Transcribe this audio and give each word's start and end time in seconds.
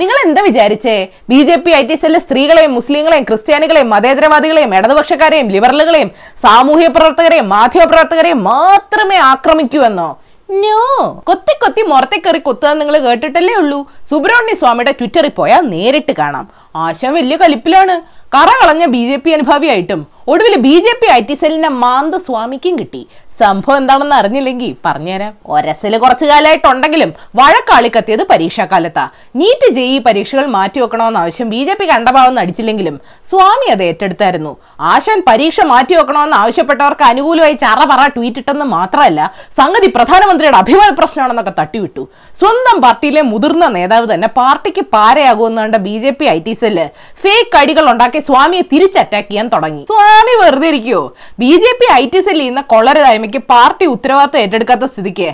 നിങ്ങൾ 0.00 0.16
എന്താ 0.24 0.40
വിചാരിച്ചേ? 0.46 0.94
B 1.30 1.38
J 1.48 1.54
P 1.64 1.70
I 1.76 1.82
T 1.90 1.94
cell 2.00 2.18
സ്ത്രീകളെയും 2.24 2.72
മുസ്ലിങ്ങളെയും 2.78 3.24
ക്രിസ്ത്യാനികളെയും 3.28 3.88
മതേതരവാദികളെയും 3.94 4.72
ഇടതുപക്ഷക്കാരെയും 4.78 5.48
ലിബറലുകളെയും 5.54 6.10
സാമൂഹ്യ 6.44 6.88
പ്രവർത്തകരെയും 6.96 7.46
മാധ്യമ 7.54 7.84
പ്രവർത്തകരെയും 7.92 8.40
മാത്രമേ 8.50 9.18
ആക്രമിക്കൂ 9.32 9.80
എന്നോ? 9.88 10.08
നോ 10.48 10.80
കൊത്തി 11.28 11.54
കൊത്തി 11.62 11.82
മുറത്തെ 11.92 12.18
കയറി 12.24 12.40
കൊത്തുക 12.48 12.72
നിങ്ങൾ 12.80 12.96
കേട്ടിട്ടല്ലേ 13.06 13.54
ഉള്ളൂ. 13.62 13.78
സുബ്രഹ്മണ്യ 14.10 14.54
സ്വാമിയുടെ 14.60 14.92
ട്വിറ്ററിൽ 14.98 15.32
പോയാൽ 15.38 15.62
നേരിട്ട് 15.72 16.12
കാണാം. 16.20 16.44
ആശം 16.84 17.14
വലിയ 17.18 17.36
കലിപ്പിലാണ്. 17.42 17.96
കറ 18.34 18.50
കളഞ്ഞ 18.60 18.84
ബി 18.94 19.02
ജെ 19.08 19.16
പി 19.24 19.30
അനുഭാവിയായിട്ടും 19.36 20.00
ഒടുവിൽ 20.32 20.54
B 20.66 20.76
J 20.84 20.92
P 21.00 21.08
I 21.16 21.20
T 21.28 21.34
സെല്ലിന്റെ 21.40 21.70
മാന്ത 21.82 22.14
സ്വാമിക്കും 22.26 22.74
കിട്ടി. 22.78 23.02
സംഭവം 23.40 23.78
എന്താണെന്ന് 23.80 24.16
അറിഞ്ഞില്ലെങ്കിൽ 24.16 24.70
പറഞ്ഞുതരാം. 24.86 25.32
ഒരസൽ 25.54 25.94
കുറച്ചു 26.04 26.26
കാലമായിട്ടുണ്ടെങ്കിലും 26.26 27.10
വഴക്കാളി 27.40 27.90
കത്തിയത് 27.96 28.24
പരീക്ഷാക്കാലത്താ 28.32 29.04
നീറ്റ് 29.40 29.68
ജെഇ 29.76 29.98
പരീക്ഷകൾ 30.06 30.46
മാറ്റിവെക്കണമെന്ന 30.56 31.22
ആവശ്യം 31.24 31.50
ബി 31.54 31.62
ജെ 31.68 31.74
പി 31.80 31.86
കണ്ടഭാവം 31.92 32.40
അടിച്ചില്ലെങ്കിലും 32.44 32.96
സ്വാമി 33.30 33.68
അത് 33.74 33.82
ഏറ്റെടുത്തായിരുന്നു. 33.90 34.54
ആശാൻ 34.94 35.18
പരീക്ഷ 35.30 35.60
മാറ്റി 35.60 35.74
മാറ്റിവെക്കണമെന്ന് 35.86 36.36
ആവശ്യപ്പെട്ടവർക്ക് 36.36 37.04
അനുകൂലമായി 37.08 37.56
ചറ 37.62 37.80
പറ 37.90 38.00
ട്വീറ്റ് 38.14 38.40
ഇട്ടെന്ന് 38.42 38.64
മാത്രമല്ല 38.64 39.20
സംഗതി 39.58 39.88
പ്രധാനമന്ത്രിയുടെ 39.96 40.58
അഭിമാന 40.62 40.90
പ്രശ്നമാണെന്നൊക്കെ 40.98 41.52
തട്ടിവിട്ടു. 41.58 42.02
സ്വന്തം 42.40 42.76
പാർട്ടിയിലെ 42.84 43.22
മുതിർന്ന 43.30 43.66
നേതാവ് 43.76 44.06
തന്നെ 44.12 44.28
പാർട്ടിക്ക് 44.38 44.82
പാരയാകുമെന്ന് 44.94 45.62
കണ്ട 45.62 45.78
B 45.86 45.94
J 46.04 46.10
P 46.10 46.26
I 46.34 46.38
T 46.46 46.54
cell 46.62 46.86
fake 47.22 47.56
അടികൾ 47.60 47.84
ഉണ്ടാക്കി 47.92 48.22
സ്വാമിയെ 48.28 48.64
തിരിച്ച് 48.72 48.98
അറ്റാക്ക് 49.02 49.28
ചെയ്യാൻ 49.28 49.48
തുടങ്ങി. 49.54 49.82
സ്വാമി 49.92 50.34
വെറുതെ 50.42 50.68
ഇരിക്കുവോ? 50.72 51.02
B 51.42 51.52
J 51.64 51.72
P 51.80 51.88
I 52.00 52.04
T 52.14 52.22
സെല്ലിൽ 52.28 52.46
ഇന്ന് 52.50 52.64
കൊള്ളരുതായ്മയ്ക്ക് 53.26 53.40
പാർട്ടി 53.52 53.84
ഉത്തരവാദിത്തം 53.94 54.40
ഏറ്റെടുക്കാത്ത 54.44 54.84
സ്ഥിതിക്ക് 54.92 55.28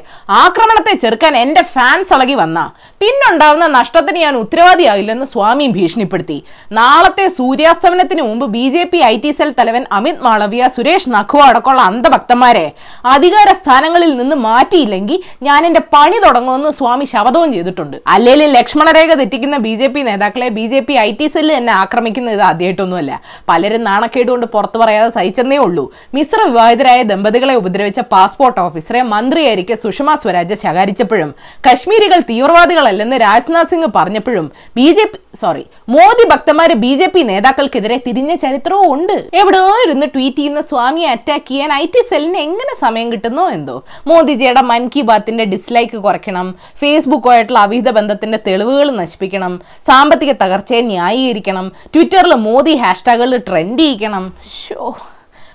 ആക്രമണത്തെ 0.44 0.92
ചെറുക്കാൻ 1.02 1.32
എന്റെ 1.42 1.62
ഫാൻസ് 1.74 2.12
ഇളകി 2.14 2.36
വന്ന. 2.42 2.58
പിന്നുണ്ടാവുന്ന 3.00 3.66
നഷ്ടത്തിന് 3.78 4.18
ഞാൻ 4.24 4.34
ഉത്തരവാദിയാകില്ലെന്ന് 4.42 5.26
സ്വാമി 5.32 5.66
ഭീഷണിപ്പെടുത്തി. 5.76 6.38
നാളത്തെ 6.78 7.26
സൂര്യാസ്തമനത്തിന് 7.38 8.22
മുമ്പ് 8.28 8.46
B 8.56 8.64
J 8.74 8.84
P 8.92 8.98
I 9.12 9.14
T 9.24 9.30
cell 9.38 9.50
തലവൻ 9.58 9.84
അമിത് 9.98 10.22
മാളവിയ 10.26 10.62
സുരേഷ് 10.76 11.10
നഖുവ 11.14 11.42
അടക്കമുള്ള 11.50 11.82
അന്ധഭക്തന്മാരെ 11.90 12.66
അധികാര 13.14 13.48
സ്ഥാനങ്ങളിൽ 13.60 14.12
നിന്ന് 14.20 14.36
മാറ്റിയില്ലെങ്കിൽ 14.46 15.18
ഞാൻ 15.48 15.60
എന്റെ 15.68 15.82
പണി 15.94 16.18
തുടങ്ങുമെന്ന് 16.26 16.70
സ്വാമി 16.80 17.06
ശപഥവും 17.14 17.50
ചെയ്തിട്ടുണ്ട്. 17.56 17.96
അല്ലെങ്കിൽ 18.14 18.50
ലക്ഷ്മണരേഖ 18.58 19.10
തെറ്റിക്കുന്ന 19.22 19.56
ബി 19.66 19.74
ജെ 19.80 19.88
പി 19.94 20.00
നേതാക്കളെ 20.08 20.48
B 20.58 20.66
J 20.72 20.80
P 20.88 20.94
I 21.06 21.10
T 21.20 21.26
cell 21.34 21.52
തന്നെ 21.56 21.72
ആക്രമിക്കുന്നത് 21.82 22.42
ആദ്യമായിട്ടൊന്നുമല്ല. 22.50 23.12
പലരും 23.48 23.82
നാണക്കേട് 23.90 24.30
കൊണ്ട് 24.34 24.46
പുറത്തു 24.54 24.78
പറയാതെ 24.82 25.10
സഹിച്ചെന്നേ 25.16 25.58
ഉള്ളൂ. 25.66 25.84
മിശ്ര 26.16 26.38
വിവാഹിതരായ 26.48 27.00
ദമ്പതികളെ 27.10 27.54
ഉപദ്രവിച്ച 27.82 28.00
പാസ്പോർട്ട് 28.12 28.60
ഓഫീസറെ 28.60 29.00
മന്ത്രിയായിരിക്കെ 29.02 29.74
സുഷമ 29.74 30.14
സ്വരാജ് 30.14 30.54
ശകാരിച്ചപ്പോഴും 30.54 31.30
കശ്മീരികൾ 31.66 32.18
തീവ്രവാദികളല്ലെന്ന് 32.30 33.16
രാജ്നാഥ് 33.20 33.70
സിംഗ് 33.70 33.88
പറഞ്ഞപ്പോഴും 33.96 34.46
B 34.76 34.86
J 34.98 35.04
P 35.04 35.18
sorry 35.40 35.64
Modi 35.88 36.24
ഭക്തന്മാര് 36.30 36.74
B 36.84 36.92
J 36.94 37.06
P 37.14 37.20
നേതാക്കൾക്കെതിരെ 37.30 37.96
തിരിഞ്ഞ 38.06 38.34
ചരിത്രവും 38.34 38.92
ഉണ്ട്. 38.94 39.16
എവിടെയോ 39.34 39.72
ഇരുന്ന് 39.86 40.06
ട്വീറ്റ് 40.14 40.36
ചെയ്യുന്ന 40.36 40.60
സ്വാമിയെ 40.60 41.08
അറ്റാക്ക് 41.08 41.48
ചെയ്യാൻ 41.50 41.72
ഐ 41.72 41.84
ടി 41.86 42.02
സെല്ലിന് 42.10 42.38
എങ്ങനെ 42.38 42.74
സമയം 42.80 43.12
കിട്ടുന്നോ 43.12 43.46
എന്തോ? 43.48 43.76
മോദിജിയുടെ 44.06 44.62
മൻ 44.62 44.90
കി 44.96 45.00
ബാത്തിന്റെ 45.00 45.44
ഡിസ്ലൈക്ക് 45.44 45.96
കുറയ്ക്കണം. 45.96 46.54
ഫേസ്ബുക്കുമായിട്ടുള്ള 46.80 47.58
അവിഹിത 47.58 47.90
ബന്ധത്തിന്റെ 47.90 48.38
തെളിവുകൾ 48.46 48.90
നശിപ്പിക്കണം. 48.90 49.54
സാമ്പത്തിക 49.88 50.32
തകർച്ചയെ 50.42 50.82
ന്യായീകരിക്കണം. 50.92 51.72
ട്വിറ്ററിൽ 51.94 52.34
മോദി 52.48 52.74
ഹാഷ്ടാഗുകൾ 52.84 53.36
ട്രെൻഡ് 53.48 53.78
ചെയ്യിക്കണം. 53.78 54.26
ഷോ 54.62 54.96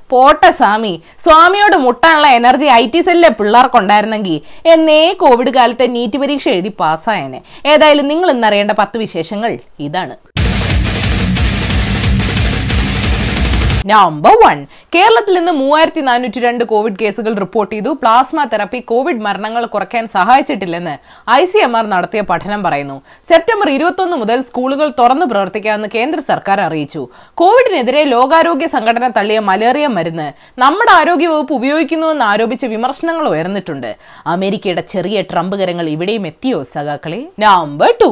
പോട്ടെ 0.09 0.51
സ്വാമി. 0.51 1.03
സ്വാമിയോട് 1.23 1.77
മുട്ടാനുള്ള 1.77 2.27
എനർജി 2.27 2.65
ഐ 2.65 2.87
ടി 2.87 3.01
സെല്ലിലെ 3.01 3.29
പിള്ളേർക്കുണ്ടായിരുന്നെങ്കിൽ 3.29 4.41
എന്നേ 4.65 5.13
കോവിഡ് 5.13 5.49
കാലത്തെ 5.49 5.87
നീറ്റ് 5.87 6.17
പരീക്ഷ 6.17 6.47
എഴുതി 6.47 6.73
പാസ്സായനെ. 6.79 7.41
ഏതായാലും 7.65 8.07
നിങ്ങൾ 8.07 8.31
ഇന്നറിയേണ്ട 8.31 8.71
പത്ത് 8.71 8.97
വിശേഷങ്ങൾ 8.97 9.57
ഇതാണ്. 9.79 10.15
നമ്പർ 13.89 14.35
വൺ 14.43 14.57
കേരളത്തിൽ 14.95 15.33
നിന്ന് 15.37 15.51
മൂവായിരത്തി 15.59 16.01
നാനൂറ്റി 16.07 16.39
രണ്ട് 16.45 16.63
കോവിഡ് 16.71 16.97
കേസുകൾ 17.01 17.33
റിപ്പോർട്ട് 17.43 17.71
ചെയ്തു. 17.73 17.91
പ്ലാസ്മ 18.01 18.43
തെറപ്പി 18.53 18.79
കോവിഡ് 18.91 19.21
മരണങ്ങൾ 19.25 19.63
കുറയ്ക്കാൻ 19.73 20.05
സഹായിച്ചിട്ടില്ലെന്ന് 20.15 20.95
ഐ 21.35 21.41
സി 21.51 21.59
എം 21.65 21.73
ആർ 21.79 21.85
നടത്തിയ 21.93 22.21
പഠനം 22.29 22.61
പറയുന്നു. 22.63 22.97
സെപ്റ്റംബർ 23.29 23.69
ഇരുപത്തൊന്ന് 23.75 24.17
മുതൽ 24.21 24.39
സ്കൂളുകൾ 24.47 24.87
തുറന്നു 24.99 25.25
പ്രവർത്തിക്കാമെന്ന് 25.25 25.89
കേന്ദ്ര 25.95 26.19
സർക്കാർ 26.31 26.61
അറിയിച്ചു. 26.67 27.03
കോവിഡിനെതിരെ 27.41 28.03
ലോകാരോഗ്യ 28.13 28.69
സംഘടന 28.75 29.07
തള്ളിയ 29.17 29.39
മലേറിയ 29.49 29.87
മരുന്ന് 29.97 30.27
നമ്മുടെ 30.63 30.93
ആരോഗ്യവകുപ്പ് 30.99 31.55
ഉപയോഗിക്കുന്നുവെന്ന് 31.59 32.25
ആരോപിച്ച് 32.31 32.69
വിമർശനങ്ങൾ 32.75 33.27
ഉയർന്നിട്ടുണ്ട്. 33.33 33.91
അമേരിക്കയുടെ 34.35 34.85
ചെറിയ 34.95 35.21
ട്രംപ് 35.31 35.57
കരങ്ങൾ 35.61 35.87
ഇവിടെയും 35.95 36.27
എത്തിയോ 36.31 36.61
സഖാക്കളെ? 36.75 37.21
നമ്പർ 37.45 37.93
ടു 38.03 38.11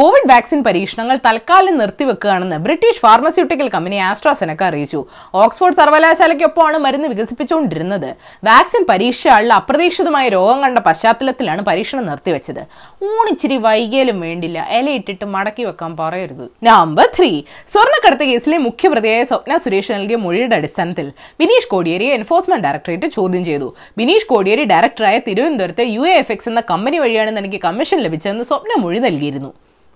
കോവിഡ് 0.00 0.30
വാക്സിൻ 0.30 0.60
പരീക്ഷണങ്ങൾ 0.66 1.16
തൽക്കാലം 1.26 1.74
നിർത്തിവെക്കുകയാണെന്ന് 1.80 2.56
ബ്രിട്ടീഷ് 2.68 3.02
ഫാർമസ്യൂട്ടിക്കൽ 3.06 3.68
കമ്പനി 3.74 3.96
ആസ്ട്രാസെനക്ക 4.10 4.62
അറിയിച്ചു. 4.70 5.00
ഓക്സ്ഫോർഡ് 5.34 5.74
സർവകലാശാലയ്ക്കൊപ്പമാണ് 5.74 6.78
മരുന്ന് 6.78 7.08
വികസിപ്പിച്ചുകൊണ്ടിരുന്നത്. 7.08 8.14
വാക്സിൻ 8.44 8.84
പരീക്ഷകളിൽ 8.88 9.52
അപ്രതീക്ഷിതമായ 9.52 10.28
രോഗം 10.28 10.60
കണ്ട 10.62 10.78
പശ്ചാത്തലത്തിലാണ് 10.78 11.62
പരീക്ഷണം 11.62 12.06
നിർത്തിവെച്ചത്. 12.06 12.62
ഊണിച്ചിരി 13.04 13.56
വൈകിയാലും 13.56 14.20
വേണ്ടില്ല. 14.20 14.66
ഇലയിട്ടിട്ട് 14.70 15.24
മടക്കി 15.24 15.62
വെക്കാൻ 15.62 15.96
പറയരുത്. 15.96 16.50
നമ്പർ 16.62 17.08
ത്രീ 17.18 17.42
സ്വർണക്കടത്ത് 17.72 18.24
കേസിലെ 18.24 18.58
മുഖ്യപ്രതിയായ 18.58 19.22
സ്വപ്ന 19.22 19.56
സുരേഷ് 19.56 19.92
നൽകിയ 19.92 20.16
മൊഴിയുടെ 20.16 20.56
അടിസ്ഥാനത്തിൽ 20.56 21.12
ബിനീഷ് 21.40 21.68
കോടിയേരിയെ 21.68 22.14
എൻഫോഴ്സ്മെന്റ് 22.14 22.64
ഡയറക്ടറേറ്റ് 22.64 23.06
ചോദ്യം 23.06 23.44
ചെയ്തു. 23.44 23.74
ബിനീഷ് 23.98 24.26
കോടിയേരി 24.26 24.64
ഡയറക്ടറായ 24.64 25.18
തിരുവനന്തപുരത്തെ 25.18 25.84
യു 25.84 26.00
എഫ് 26.00 26.32
എക്സ് 26.32 26.48
എന്ന 26.48 26.62
കമ്പനി 26.70 26.98
വഴിയാണ് 26.98 27.38
തനിക്ക് 27.38 27.60
കമ്മീഷൻ 27.62 27.98
ലഭിച്ചതെന്ന് 27.98 28.44
സ്വപ്ന 28.44 28.80
മൊഴി 28.80 28.98
നൽകിയിരുന്നു. 28.98 29.52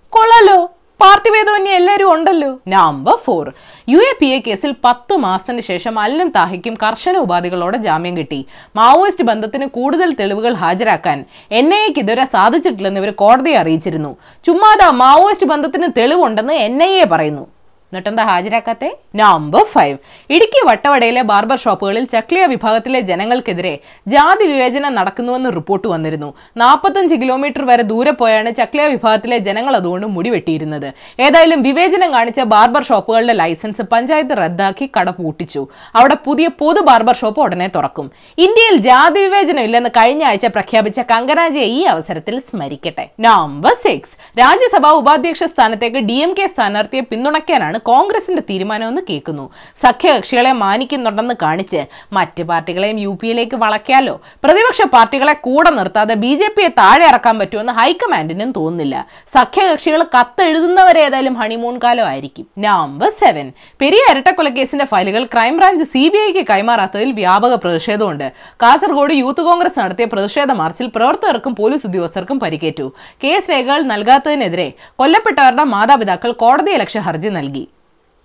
കൊള്ളാലോ? 0.09 0.69
പാർട്ടി 1.01 1.29
ഭേദമന്യേ 1.33 1.73
എല്ലാവരും 1.79 2.09
ഉണ്ടല്ലോ. 2.13 2.49
Number 2.73 3.15
four 3.25 3.45
U 3.91 3.99
A 4.07 4.13
P 4.21 4.27
A 4.35 4.39
കേസിൽ 4.47 4.71
പത്ത് 4.85 5.13
മാസത്തിന് 5.25 5.61
ശേഷം 5.67 5.95
അല്ലം 6.05 6.29
താഹിക്കും 6.37 6.75
കർശന 6.83 7.17
ഉപാധികളോടെ 7.25 7.77
ജാമ്യം 7.85 8.15
കിട്ടി. 8.17 8.39
മാവോയിസ്റ്റ് 8.79 9.27
ബന്ധത്തിന് 9.29 9.67
കൂടുതൽ 9.77 10.09
തെളിവുകൾ 10.19 10.55
ഹാജരാക്കാൻ 10.63 11.19
എൻ 11.59 11.69
ഐ 11.77 11.81
എക്ക് 11.89 12.01
ഇതുവരെ 12.05 12.25
സാധിച്ചിട്ടില്ലെന്ന് 12.35 13.01
ഇവർ 13.03 13.11
കോടതിയെ 13.23 13.59
അറിയിച്ചിരുന്നു. 13.61 14.11
ചുമ്മാതാ 14.47 14.89
മാവോയിസ്റ്റ് 15.03 15.49
ബന്ധത്തിന് 15.53 15.89
തെളിവുണ്ടെന്ന് 15.99 16.57
എൻ 16.67 16.77
ഐ 16.89 16.91
എ 17.05 17.07
പറയുന്നു. 17.15 17.45
എന്നിട്ടെന്താ 17.91 18.23
ഹാജരാക്കാത്തെ? 18.29 18.89
നമ്പർ 19.19 19.63
ഫൈവ് 19.73 19.95
ഇടുക്കി 20.35 20.59
വട്ടവടയിലെ 20.67 21.21
ബാർബർ 21.29 21.57
ഷോപ്പുകളിൽ 21.63 22.03
ചക്ലിയ 22.11 22.43
വിഭാഗത്തിലെ 22.51 22.99
ജനങ്ങൾക്കെതിരെ 23.09 23.71
ജാതി 24.13 24.45
വിവേചനം 24.51 24.93
നടക്കുന്നുവെന്ന് 24.99 25.49
റിപ്പോർട്ട് 25.55 25.87
വന്നിരുന്നു. 25.93 26.29
നാൽപ്പത്തഞ്ച് 26.61 27.15
കിലോമീറ്റർ 27.21 27.63
വരെ 27.69 27.83
ദൂരെ 27.91 28.11
പോയാണ് 28.11 28.51
ചക്ലിയ 28.59 28.85
വിഭാഗത്തിലെ 28.93 29.37
ജനങ്ങൾ 29.47 29.75
അതുകൊണ്ട് 29.79 30.07
മുടിവെട്ടിയിരുന്നത്. 30.15 30.87
ഏതായാലും 31.25 31.61
വിവേചനം 31.67 32.11
കാണിച്ച 32.17 32.39
ബാർബർ 32.53 32.85
ഷോപ്പുകളുടെ 32.89 33.35
ലൈസൻസ് 33.41 33.85
പഞ്ചായത്ത് 33.93 34.37
റദ്ദാക്കി 34.41 34.87
കട 34.99 35.09
പൂട്ടിച്ചു 35.21 35.63
അവിടെ 35.95 36.17
പുതിയ 36.27 36.47
പൊതു 36.61 36.83
ബാർബർ 36.91 37.17
ഷോപ്പ് 37.21 37.41
ഉടനെ 37.47 37.69
തുറക്കും. 37.77 38.07
ഇന്ത്യയിൽ 38.45 38.77
ജാതി 38.89 39.19
വിവേചനം 39.25 39.63
ഇല്ലെന്ന് 39.69 39.93
കഴിഞ്ഞ 39.99 40.23
ആഴ്ച 40.29 40.45
പ്രഖ്യാപിച്ച 40.57 40.99
കങ്കനാജയെ 41.13 41.67
ഈ 41.79 41.81
അവസരത്തിൽ 41.95 42.37
സ്മരിക്കട്ടെ. 42.51 43.07
നമ്പർ 43.29 43.75
സിക്സ് 43.87 44.15
രാജ്യസഭാ 44.43 44.93
ഉപാധ്യക്ഷ 45.01 45.43
സ്ഥാനത്തേക്ക് 45.55 45.99
ഡി 46.11 46.19
എം 46.27 46.31
കെ 46.39 46.47
സ്ഥാനാർത്ഥിയെ 46.53 47.03
പിന്തുണയ്ക്കാനാണ് 47.11 47.77
കോൺഗ്രസിന്റെ 47.85 48.41
തീരുമാനമെന്ന് 48.49 49.01
കേൾക്കുന്നു. 49.09 49.53
സഖ്യകക്ഷികളെ 49.75 50.51
മാനിക്കുന്നുണ്ടെന്ന് 50.51 51.33
കാണിച്ച് 51.41 51.85
മറ്റ് 52.13 52.43
പാർട്ടികളെയും 52.43 52.99
യു 52.99 53.17
പിയിലേക്ക് 53.21 53.55
വളയ്ക്കാലോ? 53.55 54.21
പ്രതിപക്ഷ 54.43 54.81
പാർട്ടികളെ 54.81 55.33
കൂടെ 55.33 55.69
നിർത്താതെ 55.69 56.13
ബി 56.13 56.35
ജെ 56.35 56.47
പിയെ 56.57 56.67
താഴെ 56.67 57.07
ഇറക്കാൻ 57.07 57.39
പറ്റുമെന്ന് 57.39 57.73
ഹൈക്കമാൻഡിനും 57.73 58.51
തോന്നുന്നില്ല. 58.51 59.07
സഖ്യകക്ഷികൾ 59.33 60.03
കത്തെഴുതുന്നവരെ 60.03 61.01
ഏതായാലും 61.01 61.33
ഹണിമൂൺ 61.33 61.79
കാലം 61.83 62.05
ആയിരിക്കും. 62.05 62.47
Number 62.57 63.09
seven. 63.09 63.51
പെരിയ 63.81 64.11
ഇരട്ടക്കൊലക്കേസിന്റെ 64.11 64.85
ഫയലുകൾ 64.85 65.23
ക്രൈംബ്രാഞ്ച് 65.23 65.83
സി 65.83 66.09
ബി 66.09 66.17
ഐക്ക് 66.17 66.47
കൈമാറാത്തതിൽ 66.49 67.11
വ്യാപക 67.11 67.55
പ്രതിഷേധമുണ്ട്. 67.55 68.31
കാസർഗോഡ് 68.53 69.13
യൂത്ത് 69.13 69.41
കോൺഗ്രസ് 69.41 69.79
നടത്തിയ 69.79 70.05
പ്രതിഷേധ 70.05 70.51
മാർച്ചിൽ 70.51 70.91
പ്രവർത്തകർക്കും 70.95 71.55
പോലീസ് 71.55 71.87
ഉദ്യോഗസ്ഥർക്കും 71.87 72.39
പരിക്കേറ്റു. 72.39 72.91
കേസ് 73.23 73.51
രേഖകൾ 73.51 73.81
നൽകാത്തതിനെതിരെ 73.81 74.73
കൊല്ലപ്പെട്ടവരുടെ 74.95 75.63
മാതാപിതാക്കൾ 75.63 76.31
കോടതിയലക്ഷ്യ 76.31 76.99
ഹർജി 76.99 77.27
നൽകി. 77.27 77.68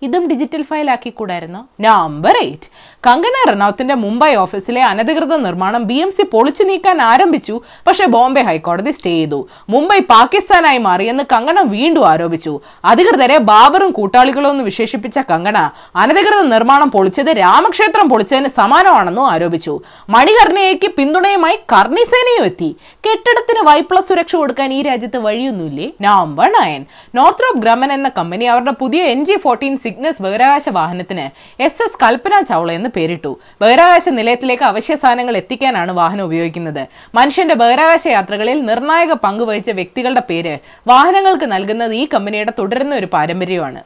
ഇതും 0.07 0.23
ഡിജിറ്റൽ 0.31 0.63
ഫയൽ 0.71 0.89
ആക്കിക്കൂടായിരുന്നോ? 0.95 1.61
നമ്പർ 1.87 2.37
എയ്റ്റ് 2.45 2.69
കങ്കന 3.07 3.37
റണൌത്തിന്റെ 3.51 3.95
മുംബൈ 4.03 4.29
ഓഫീസിലെ 4.43 4.83
അനധികൃത 4.91 5.35
നിർമ്മാണം 5.47 5.83
ബി 5.89 5.97
എം 6.05 6.11
സി 6.17 6.23
പൊളിച്ചു 6.33 6.63
നീക്കാൻ 6.63 7.03
ആരംഭിച്ചു. 7.03 7.55
പക്ഷേ 7.87 8.05
ബോംബെ 8.15 8.43
ഹൈക്കോടതി 8.49 8.91
സ്റ്റേ 8.91 9.11
ചെയ്തു. 9.11 9.39
മുംബൈ 9.71 9.99
പാകിസ്ഥാനായി 10.13 10.79
മാറിയെന്ന് 10.79 11.25
കങ്കണ 11.33 11.61
വീണ്ടും 11.75 12.05
ആരോപിച്ചു. 12.13 12.53
അധികൃതരെ 12.85 13.39
ബാബറും 13.51 13.91
കൂട്ടാളികളും 13.91 14.51
എന്ന് 14.51 14.65
വിശേഷിപ്പിച്ച 14.65 15.19
കങ്കണ 15.31 15.59
അനധികൃത 15.97 16.41
നിർമ്മാണം 16.55 16.91
പൊളിച്ചത് 16.91 17.31
രാമക്ഷേത്രം 17.43 18.09
പൊളിച്ചതിന് 18.13 18.51
സമാനമാണെന്നും 18.59 19.27
ആരോപിച്ചു. 19.35 19.75
മണികർണിയയ്ക്ക് 20.17 20.91
പിന്തുണയുമായി 20.99 21.59
കർണിസേനയും 21.75 22.47
എത്തി. 22.51 22.71
കെട്ടിടത്തിന് 23.07 23.63
വൈപ്ല 23.71 24.01
സുരക്ഷ 24.09 24.35
കൊടുക്കാൻ 24.37 24.73
ഈ 24.79 24.81
രാജ്യത്ത് 24.89 25.19
വഴിയൊന്നുമില്ലേ? 25.27 25.89
നമ്പർ 26.09 26.49
നയൻ 26.59 26.83
നോർത്രോപ്പ് 27.19 27.63
ഗ്രമൻ 27.65 27.93
എന്ന 27.99 28.09
കമ്പനി 28.19 28.45
അവരുടെ 28.55 28.75
പുതിയ 28.83 29.03
എൻ 29.15 29.21
ജി 29.25 29.37
ഫോർട്ടീൻ 29.45 29.75
സിഗ്നസ് 29.95 30.23
ബഹിരാകാശ 30.25 30.69
വാഹനത്തിന് 30.77 31.25
എസ് 31.67 31.83
എസ് 31.85 31.99
കൽപ്പന 32.03 32.35
ചൗള 32.51 32.69
എന്ന് 32.79 32.91
പേരിട്ടു. 32.97 33.33
ബഹിരാകാശ 33.63 34.09
നിലയത്തിലേക്ക് 34.19 34.65
അവശ്യ 34.71 34.95
സാധനങ്ങൾ 35.03 35.35
എത്തിക്കാനാണ് 35.43 35.93
വാഹനം 36.01 36.25
ഉപയോഗിക്കുന്നത്. 36.29 36.83
മനുഷ്യന്റെ 37.19 37.57
ബഹിരാകാശ 37.63 38.05
യാത്രകളിൽ 38.17 38.59
നിർണായക 38.71 39.13
പങ്കുവഹിച്ച 39.25 39.71
വ്യക്തികളുടെ 39.81 40.23
പേര് 40.31 40.55
വാഹനങ്ങൾക്ക് 40.93 41.49
നൽകുന്നത് 41.55 41.95
ഈ 42.03 42.05
കമ്പനിയുടെ 42.15 42.55
തുടരുന്ന 42.61 42.95
ഒരു 43.01 43.11
പാരമ്പര്യമാണ്. 43.17 43.83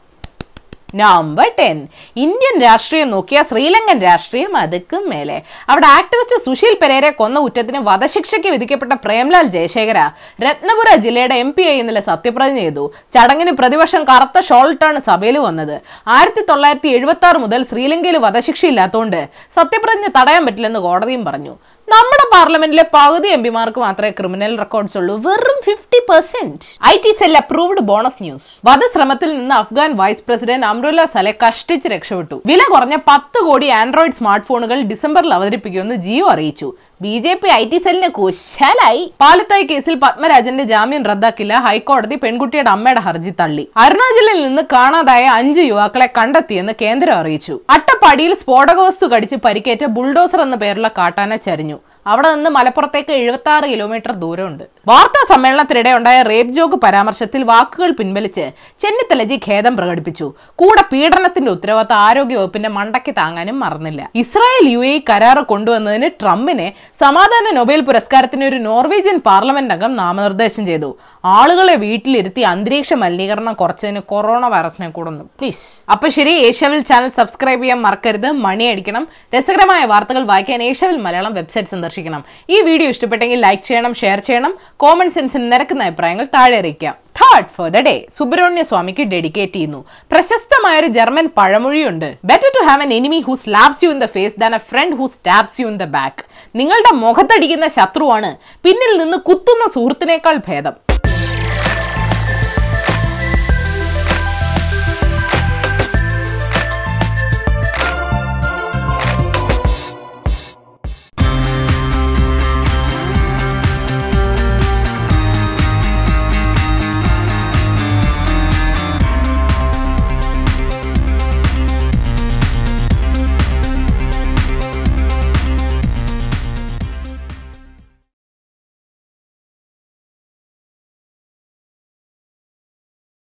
നമ്പർ 0.94 1.48
ടെൻ 1.56 1.78
ഇന്ത്യൻ 2.24 2.54
രാഷ്ട്രീയം 2.66 3.08
നോക്കിയ 3.14 3.38
ശ്രീലങ്കൻ 3.48 3.98
രാഷ്ട്രീയം 4.06 4.52
അതുക്കും 4.60 5.02
മേലെ. 5.12 5.36
അവിടെ 5.72 5.88
ആക്ടിവിസ്റ്റ് 5.96 6.36
സുശീൽ 6.44 6.74
പെരേരെ 6.82 7.10
കൊന്ന 7.18 7.40
കുറ്റത്തിന് 7.44 7.80
വധശിക്ഷയ്ക്ക് 7.88 8.50
വിധിക്കപ്പെട്ട 8.54 8.94
പ്രേംലാൽ 9.04 9.46
ജയശേഖര 9.54 9.98
രത്നപുര 10.46 10.96
ജില്ലയുടെ 11.04 11.36
എം 11.44 11.50
പി 11.56 11.64
ആയി 11.70 11.78
ഇന്നലെ 11.82 12.02
സത്യപ്രതിജ്ഞ 12.10 12.60
ചെയ്തു. 12.64 12.84
ചടങ്ങിന് 13.14 13.52
പ്രതിപക്ഷം 13.60 14.04
കറുത്ത 14.12 14.46
ഷോൾട്ടാണ് 14.48 15.00
സഭയിൽ 15.10 15.38
വന്നത്. 15.48 15.76
ആയിരത്തി 16.16 16.44
തൊള്ളായിരത്തി 16.50 16.90
എഴുപത്തി 16.98 17.28
ആറ് 17.30 17.40
മുതൽ 17.44 17.62
ശ്രീലങ്കയിൽ 17.72 18.18
വധശിക്ഷയില്ലാത്തതുകൊണ്ട് 18.26 19.20
സത്യപ്രതിജ്ഞ 19.58 20.08
തടയാൻ 20.18 20.44
പറ്റില്ലെന്ന് 20.48 20.82
കോടതിയും 20.88 21.24
പറഞ്ഞു. 21.30 21.54
നമ്മുടെ 21.92 22.24
പാർലമെന്റിലെ 22.32 22.82
പകുതി 22.94 23.28
എം 23.34 23.42
പിമാർക്ക് 23.44 23.80
മാത്രമേ 23.84 24.10
ക്രിമിനൽ 24.18 24.52
റെക്കോർഡ്സ് 24.62 24.96
ഉള്ളൂ. 25.00 25.14
വെറും 25.26 25.58
fifty 25.66 25.98
percent 26.08 26.66
I 26.90 26.92
T 27.04 27.12
cell 27.20 27.34
approved 27.40 27.84
bonus 27.90 28.20
news 28.24 28.48
വധശ്രമത്തിൽ 28.68 29.30
നിന്ന് 29.36 29.54
അഫ്ഗാൻ 29.60 29.92
വൈസ് 30.00 30.22
പ്രസിഡന്റ് 30.26 30.66
അമ്രുല്ല 30.70 31.04
സലെ 31.14 31.32
കഷ്ടിച്ച് 31.44 31.88
രക്ഷപ്പെട്ടു. 31.94 32.36
വില 32.50 32.60
കുറഞ്ഞ 32.72 32.96
പത്ത് 33.10 33.40
കോടി 33.46 33.70
ആൻഡ്രോയിഡ് 33.80 34.18
സ്മാർട്ട് 34.18 34.46
ഫോണുകൾ 34.50 34.80
ഡിസംബറിൽ 34.92 35.32
അവതരിപ്പിക്കുമെന്ന് 35.38 35.98
ജിയോ 36.08 36.28
അറിയിച്ചു. 36.34 36.68
B 37.02 37.18
J 37.24 37.32
P 37.34 37.48
I 37.48 37.64
T 37.68 37.76
സെല്ലിന് 37.76 38.08
കുശലായി. 38.08 39.12
പാലത്തായി 39.20 39.64
കേസിൽ 39.64 39.94
പത്മരാജന്റെ 39.94 40.64
ജാമ്യം 40.64 41.02
റദ്ദാക്കില്ല. 41.02 41.54
ഹൈക്കോടതി 41.66 42.16
പെൺകുട്ടിയുടെ 42.22 42.70
അമ്മയുടെ 42.70 43.00
ഹർജി 43.00 43.32
തള്ളി. 43.40 43.64
അരുണാചലിൽ 43.76 44.38
നിന്ന് 44.44 44.62
കാണാതായ 44.72 45.24
അഞ്ച് 45.26 45.60
യുവാക്കളെ 45.60 46.08
കണ്ടെത്തിയെന്ന് 46.18 46.72
കേന്ദ്രം 46.80 47.14
അറിയിച്ചു. 47.14 47.60
അട്ടപ്പാടിയിൽ 47.70 48.34
സ്ഫോടക 48.34 48.80
വസ്തു 48.80 49.06
കടിച്ച് 49.06 49.36
പരിക്കേറ്റ 49.36 49.84
ബുൾഡോസർ 49.98 50.40
എന്ന 50.40 50.56
പേരുള്ള 50.56 50.90
കാട്ടാന 50.98 51.36
ചരിഞ്ഞു. 51.36 51.78
അവിടെ 52.08 52.34
നിന്ന് 52.34 52.50
മലപ്പുറത്തേക്ക് 52.50 53.12
എഴുപത്തി 53.12 53.50
ആറ് 53.50 53.64
കിലോമീറ്റർ 53.64 54.12
ദൂരമുണ്ട്. 54.12 54.64
വാർത്താ 54.88 55.34
സമ്മേളനത്തിനിടെ 55.34 55.90
ഉണ്ടായ 55.92 56.22
റേപ്പ് 56.22 56.52
ജോക്ക് 56.52 56.74
പരാമർശത്തിൽ 56.74 57.42
വാക്കുകൾ 57.42 57.90
പിൻവലിച്ച് 57.90 58.50
ചെന്നിത്തലജി 58.80 59.40
ഖേദം 59.48 59.76
പ്രകടിപ്പിച്ചു. 59.76 60.32
കൂടെ 60.56 60.84
പീഡനത്തിന്റെ 60.92 61.50
ഉത്തരവാദിത്തം 61.50 61.96
ആരോഗ്യവകുപ്പിന്റെ 61.96 62.68
മണ്ടയ്ക്ക് 62.68 63.14
താങ്ങാനും 63.14 63.60
മറന്നില്ല. 63.60 64.10
ഇസ്രായേൽ 64.14 64.68
യു 64.72 64.78
എ 64.78 65.00
കരാറ് 65.10 65.38
കൊണ്ടുവന്നതിന് 65.38 66.10
ട്രംപിനെ 66.22 66.72
സമാധാന 67.00 67.54
നൊബേൽ 67.54 67.80
പുരസ്കാരത്തിന് 67.80 68.44
ഒരു 68.44 68.56
നോർവീജിയൻ 68.56 69.18
പാർലമെന്റ് 69.18 69.74
അംഗം 69.74 69.96
നാമനിർദ്ദേശം 69.96 70.66
ചെയ്തു. 70.66 70.98
ആളുകളെ 71.24 71.74
വീട്ടിലിരുത്തി 71.74 72.40
അന്തരീക്ഷ 72.40 72.92
മലിനീകരണം 72.92 73.54
കുറച്ചതിന് 73.54 74.00
കൊറോണ 74.00 74.46
വൈറസിനെ 74.46 74.88
കൂടുന്നു. 74.88 75.24
പ്ലീസ്. 75.24 75.90
അപ്പൊ 75.90 76.08
ശരി 76.08 76.30
ഏഷ്യവിൽ 76.30 76.80
ചാനൽ 76.80 77.08
സബ്സ്ക്രൈബ് 77.16 77.62
ചെയ്യാൻ 77.62 77.80
മറക്കരുത് 77.82 78.30
മണി 78.30 78.64
അടിക്കണം. 78.64 79.08
രസകരമായ 79.36 79.84
വാർത്തകൾ 79.84 80.22
വായിക്കാൻ 80.22 80.62
ഏഷ്യവിൽ 80.62 80.96
മലയാളം 80.96 81.34
വെബ്സൈറ്റ് 81.34 81.68
സന്ദർശിക്കണം 81.98 82.22
ഈ 82.54 82.56
വീഡിയോ 82.68 82.88
ഇഷ്ടപ്പെട്ടെങ്കിൽ 82.94 83.38
ലൈക്ക് 83.46 83.64
ചെയ്യണം 83.68 83.92
ഷെയർ 84.00 84.18
ചെയ്യണം. 84.28 84.52
കോമൺ 84.82 85.08
സെൻസിന് 85.16 85.46
നിരക്കുന്ന 85.52 85.82
അഭിപ്രായങ്ങൾ 85.88 86.26
താഴെ 86.36 86.56
അറിയിക്കാം. 86.62 86.94
Third 87.20 87.50
for 87.56 87.68
the 87.74 87.78
day 87.88 87.94
Subrahmanya 88.18 88.62
സ്വാമിക്ക് 88.70 89.04
ഡെഡിക്കേറ്റ് 89.12 89.54
ചെയ്യുന്നു. 89.58 89.80
പ്രശസ്തമായ 90.12 90.74
ഒരു 90.82 90.88
German 90.98 91.26
പഴമൊഴിയുണ്ട്. 91.38 92.08
Better 92.30 92.50
to 92.56 92.62
have 92.68 92.84
an 92.86 92.92
enemy 92.98 93.20
who 93.28 93.34
stabs 93.44 93.82
you 93.84 93.90
in 93.94 94.00
the 94.04 94.08
face 94.16 94.36
than 94.42 94.54
a 94.60 94.62
friend 94.70 94.96
who 95.00 95.06
stabs 95.16 95.58
you 95.62 95.68
in 95.72 95.78
the 95.84 95.88
back 95.96 96.22
നിങ്ങളുടെ 96.60 96.92
മുഖത്തടിക്കുന്ന 97.04 97.68
ശത്രുവാണ്. 97.78 98.32
പിന്നിൽ 98.66 98.94
നിന്ന് 99.02 99.18
കുത്തുന്ന 99.30 99.66
സുഹൃത്തിനേക്കാൾ 99.76 100.38
ഭേദം. 100.50 100.76